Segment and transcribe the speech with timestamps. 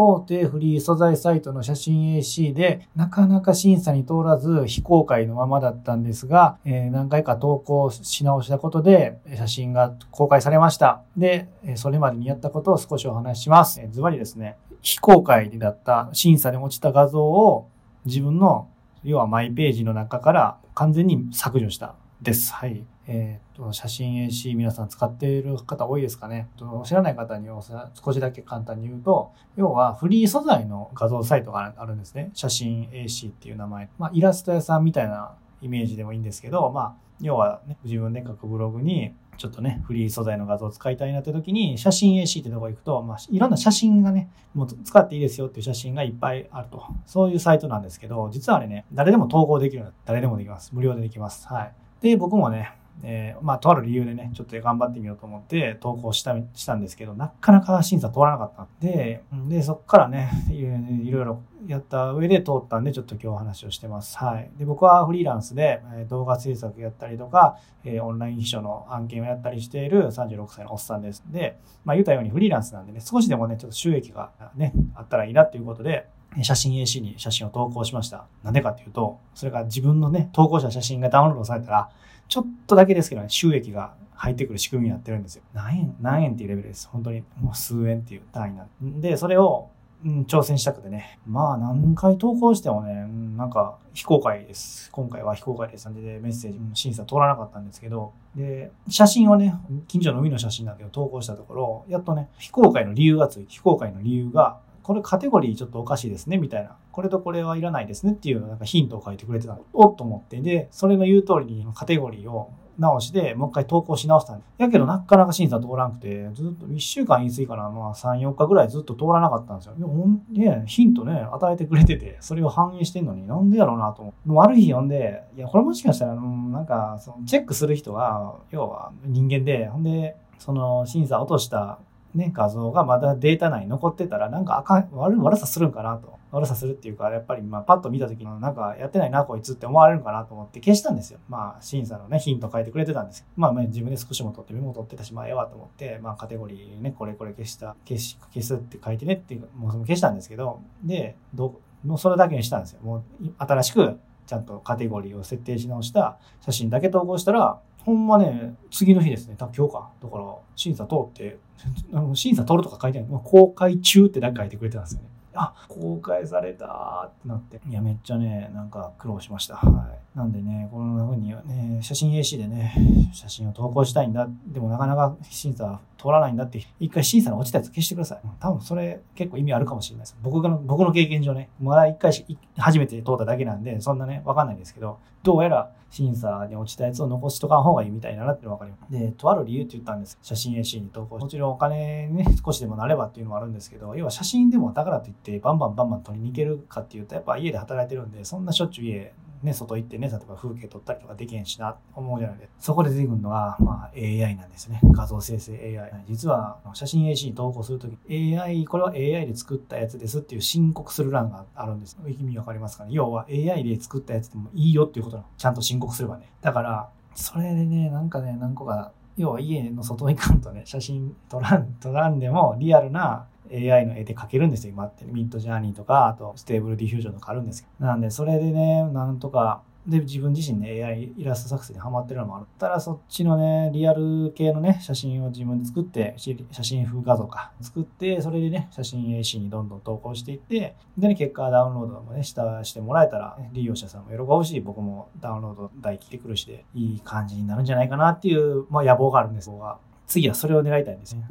[0.00, 11.02] 大手フリー素材サイトの写真 AC で、なかなか審査に通らず非公開のままだったんですが、えー、何回か投稿し直したことで、写真が公開されました。
[11.16, 13.82] で、それまでにやったことを少しお話しします。
[13.90, 17.68] ズバリですね、非公開だった審査で落ちた画像を
[18.04, 18.68] 自分の、
[19.02, 22.52] 要はマイページの中から完全に削除したです。
[22.52, 22.84] はい。
[23.10, 26.46] えっ、ー、と、写真 AC 皆さん使っている方多いですかね。
[26.84, 27.48] 知らない方に
[27.94, 32.30] 少しだけ簡単に言うと、要はフリー素材の画像サイトがあるんですね。
[32.34, 33.88] 写真 AC っていう名前。
[33.98, 35.32] まあ、イラスト屋さんみたいな
[35.62, 46.84] イメージでもいいんですけど、まあ、要はね、自分で書くブログに、ちょっとね、フリー素材の画像を使いたいなって時に、写真 AC ってとこ行くと、まあ、いろんな写真がね、もう使っていいですよっていう写真がいっぱいあると。
[47.06, 50.74] そういうサイトなんですけど、実はあれね、誰でも投稿できる誰でもできます。
[50.74, 51.48] 無料でできます。
[51.48, 51.72] はい。
[52.00, 64.18] で、僕もね、えー、まあ、とある理由でね、ちょっと頑張ってみようと思って投稿した、したんですけど、なかなか審査通らなかったんで、で、そっからね、 いろいろやった上で通ったんで、ちょっと今日話をしてます。
[64.18, 64.50] はい。
[64.56, 71.24] で、僕はフリーランスで動画制作やったりとか、えー、オンライン秘書の案件をやったりしている36歳のおっさんです。
[71.28, 76.08] で、まあ、言ったようにフリーランスなんでね、少しでもね、ちょっと収益がね、あったらいいなっていうことで、
[76.42, 78.26] 写真 AC に写真を投稿しました。
[78.42, 81.90] なんでかっていうと、それが自分のね、投稿した写真がダウンロードされたら、
[82.28, 85.42] ちょっとだけですけどね、収益が入ってくる仕組みになってるんですよ。
[85.54, 86.88] 何円、何円っていうレベルです。
[86.88, 89.68] 本当に、もう数円っていう単位なんで、それを、
[90.04, 91.18] うん、挑戦したくてね。
[91.26, 93.06] まあ何回投稿してもね、
[93.36, 94.90] なんか非公開です。
[94.92, 95.86] 今回は非公開です。
[95.86, 99.56] なんでメッセージ、審査通らなかったんですけど、で、写真をね、
[99.88, 106.74] 近所の海の写真だけど投稿したところ、やっとね、非公開の理由がついて、非公開の理由が、これカテゴリーちょっとおかしいですね、みたいな。
[106.92, 109.60] これとこれはいらないですねっていうなんかヒントを書いてくれてたの。
[109.74, 110.40] おっと思って。
[110.40, 119.74] で、それの言う通りにカテゴリーを直して、もう一回投稿し直したんやけど、なかなか審査通らなくて、ずっと1週間言い過ぎかな、まあ3、4日ぐらいずっと通らなかったんですよ。
[119.76, 124.28] いや、ほんね、ヒントね、与えてくれてて、それを反映してんのに、なんでやろうなと思う。
[124.30, 131.78] もうある日読んで、いや、これもしかしたら、なんか、そのチェックする人は、要は人間で、ほんで、その審査落とした
[132.18, 136.18] ね、画像がまだデータ内に残ってたら、なんかあかん、悪悪さするんかなと。
[136.30, 141.20] 悪さするっていうか、やっぱりまあパッと見た時になんかやってないなこいつって思われるかなと思って消したんですよ。
[141.28, 152.80] まあ審査のね、ヒント書いてくれてたんですけど、まあ、まあ自分で少しも取ってメモ取ってたし、まあええわと思って、まあカテゴリーね、これこれ消した、消し、消すって書いてねっていう、もうその消したんですけど、で、ど、もうそれだけにしたんですよ。
[152.82, 159.90] もう新しくちゃんとカテゴリーを設定し直した写真だけ投稿したら、ほんまね、次の日ですね、多分今日か。
[160.02, 161.38] だから、審査通って、
[162.12, 163.20] 審査通るとか書いてない。
[163.24, 165.08] 公開中ってだけ書いてくれてたんですよね。
[165.40, 167.60] あ、公開されたってなって。
[167.68, 169.56] いや、めっちゃね、なんか苦労しました。
[169.56, 170.18] はい。
[170.18, 172.74] なんでね、こんな風にね、写真 AC でね、
[173.12, 174.28] 写真を投稿したいんだ。
[174.46, 178.20] でもなかなか審査通らないんだって、一回審査の落ちたやつ消してください。
[178.40, 180.16] 多分それ結構意味あるかもしれないです。
[180.22, 182.24] 僕が、僕の経験上ね、まだ一回し、
[182.56, 188.92] 初めて通っただけなんで、そんなね、わかんないですけど、どうやら審査に落ちたやつを残しとかん方がいいみたいななってわかります。
[188.92, 190.18] で、とある理由って言ったんです。
[190.22, 191.18] 写真 AC に投稿。
[191.18, 199.12] もちろんお金ね、少しでもなればっていうのもあるんですけど、要は写真でもだからといってバンバンバンバン撮りに行けるかっていうと、やっぱ家で働いてるんで、そんなしょっちゅう家
[199.42, 202.54] ね、外行ってね、例えば風景撮ったりとかできへんしな、思うじゃないですか。
[202.58, 204.80] そこで出てくるのが、まあ AI なんですね。
[204.82, 206.04] 画像生成 AI。
[206.08, 211.96] 実は、写真 AC に投稿するとき、AI、これは AI で作ったやつですっていう申告する欄があるんです。
[212.04, 212.90] 意味わかりますかね？
[212.92, 215.28] 要は AI で作ったやつでもいいよっていうことなの。
[215.36, 216.32] ちゃんと申告すればね。
[216.40, 225.04] だから、それでね、なんかね、何個か、要は家の外行かんとね、写真撮らん、撮らんでもリアルな AI の絵で描けるんですよ、今って。
[225.04, 227.86] Midjourney とか、あと Stable Diffusion とかあるんですけど。
[227.86, 251.26] なんで、それでね、なんとか、で、自分自身ね、AI イラスト作成にハマってるのもあったら、そっちのね、リアル系のね、写真を自分で作って、写真風画像か、作って、それでね、写真 AC にどんどん投稿していって、でね、結果ダウンロードもね、したしてもらえたら、利用者さんも喜ぶし、僕もダウンロード代来てくるしで、いい感じになるんじゃないかなっていう、まあ野望があるんですが、次はそれを狙いたいんですね。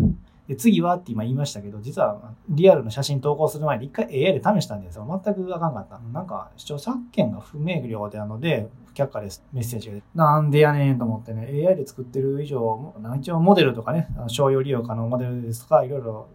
[0.48, 5.22] で、次はって今言いましたけど、実はリアルの写真投稿する前に一回 AI で試したんですよ。
[5.24, 6.00] 全くあかんかった。
[6.14, 9.44] なんか、著作権が不明瞭でなので、却下です。
[9.52, 9.98] メッセージが。
[10.16, 16.28] なんでやねんと思ってね、AI で作ってる以上、一応モデルとかね、商用利用可能モデルですとか、いろいろ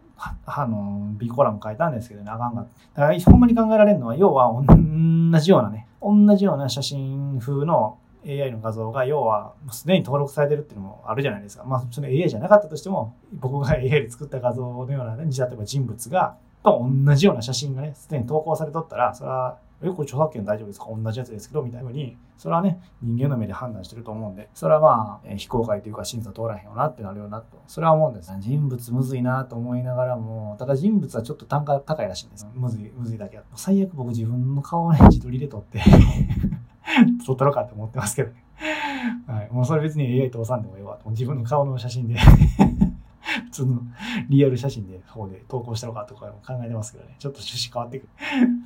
[0.46, 3.00] あの、ビコラム書いたんですけどね、あかんかった。
[3.02, 11.64] だから、ほんまに考えられるのは、要は同じようなね、同じような写真風の AI の画像が要はすでに登録されてるっていうのもあるじゃないですか。
[11.64, 20.86] まあその AI じゃなかったとしても僕が AI で作った画像のようなね、例えば人物がと同じような写真がね、すでに投稿されとったら、それはえ、これ著作権大丈夫ですか？
[20.96, 28.32] 同じやつですけど、みたいな風に、それはね、人間の目で判断してると思うんで、それはまあ、え非公開というか審査通らへんよなってなるよなと、それは思うんです。
[28.38, 32.46] 人物むずいなと思いながらも、ただ人物はちょっと単価高いらしいんです。
[32.54, 33.40] むずい、むずいだけ。
[33.56, 35.80] 最悪僕自分の顔をね、自撮りで撮って
[37.26, 38.44] 撮ったろかって思ってますけどね。
[39.26, 39.48] はい。
[39.50, 41.10] もうそれ別に AI 通さんでもええわと。
[41.10, 42.16] 自分の顔の写真で
[43.46, 43.82] 普通の
[44.28, 47.16] リアル写真で方で投稿したのかとかも考えてますけどね。
[47.18, 48.08] ちょっと趣旨変わってくる。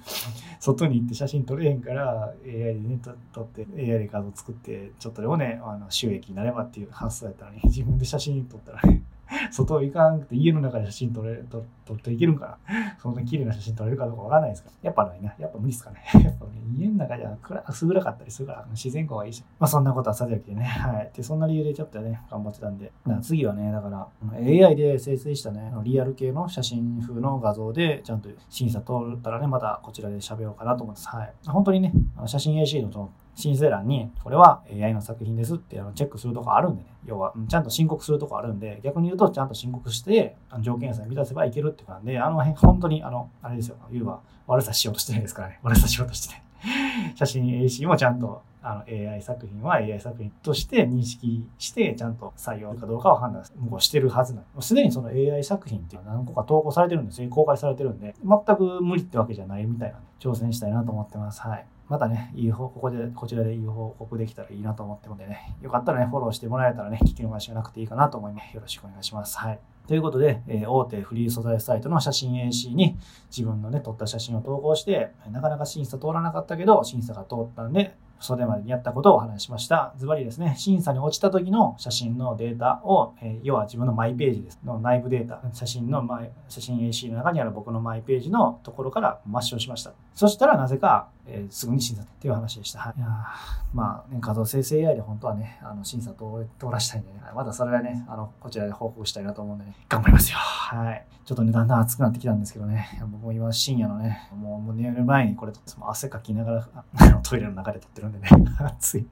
[0.61, 3.01] 外に行って写真撮れへんから AI でね、
[3.33, 9.03] 撮って AI で画像作って、ちょっとでもね、あの収益になればっていう発想やったらね、自分で写真撮ったらね、
[9.51, 14.75] 外行かなくて家の中で写真撮れ、撮撮っていけるんかなそんな綺麗な写真撮れるかどうかわかんないですから。
[14.83, 15.35] やっぱないな。
[15.39, 15.99] やっぱ無理ですかね。
[16.25, 19.45] やっぱね、家の中じゃ暗薄暗かったりするから、自然光がいいし。
[19.59, 20.65] まあそんなことはさておきでね。
[20.65, 21.11] はい。
[21.15, 22.93] で、そんな理由でちょっとね、頑張ってたんで。
[23.23, 31.09] 次はね、だから、AI で生成したね、リアル系の写真風の画像で、ちゃんと審査通ったらね、またこちらで喋ろうかなと思います。
[31.09, 31.33] はい。
[31.47, 31.93] 本当にね、
[32.27, 36.89] 写真 AC のその申請欄に、これは AI の作品ですってあのチェックするとこあるんでね。
[37.05, 45.61] 要は、ちゃんと申告するとこあるんで、逆に言うと、ちゃんと申告して、条件さえ満たせばいけるって感じで、あの辺、本当に、あの、あれですよ、言うは悪さしようとしてないですからね。
[45.63, 47.13] 悪さしようとしてなね。
[47.15, 57.29] 写真 AC もちゃんと、あの、AI 作品は AI 作品として認識して、ちゃんと採用かどうかを判断もうしてるはずなんで、すでにその AI 作品っていうのは何個か投稿されてるんですよ。
[57.29, 61.43] 公開されてるんで、全く無理ってわけじゃないみたいな、挑戦したいなと思ってます。
[61.43, 61.67] はい。
[61.89, 68.55] またね、いい報告で、こちらでいい報告できたらいいなと思ってるんでね、よかったらね、フォローしてもらえたらね、聞き逃しがなくていいかなと思います。
[68.55, 69.39] よろしくお願いします。
[69.39, 69.61] はい。
[69.87, 72.99] ということで、えー、大手フリー素材サイトの写真 AC に
[73.31, 79.95] 自分のね、撮った写真を投稿して、なかなか審査通らなかったけど、審査が通ったんで、それまでにやったことをお話ししました。
[79.97, 89.93] ズバリですね、審査に落ちた時の写真のデータを、えー、要は自分のマイページですの内部データ、写真のマイ、写真 AC の中にある僕のマイページのところから抹消しました。
[90.15, 92.81] そしたらなぜか、えー、すぐに審査っていう話でした。
[92.81, 93.09] はい、いや
[93.75, 100.39] まあ、ね、画像生成 AI で本当はね、あの審査通通らしたいんでね、まだそれはね、あの、こちらで報告したいなと思うんでね、頑張りますよ。
[100.39, 101.07] はい。
[101.25, 109.07] ちょっとね、だんだん暑くなってきたんですけどね、僕も今深夜のね、もう寝る前にこれとっても汗かきながら、トイレの中で撮ってるんでね、 暑い。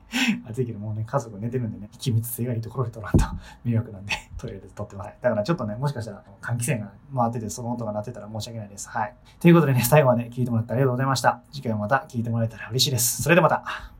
[0.48, 3.24] 暑いけどもうね、家族寝てるんでね、気密性がいいところで撮らんと
[3.64, 5.10] 迷惑なんで、 トイレで撮ってます。
[5.20, 8.88] だからちょっとね、もしかしたら換気扇が回ってて、その音が鳴ってたら申し訳ないです。
[8.88, 9.14] はい。
[9.40, 11.42] ということでね、最後まで聞いてもらってありがとうございました。
[11.52, 13.22] 次回もまた聞いてもらえたら嬉しいです。
[13.22, 13.93] それではまた。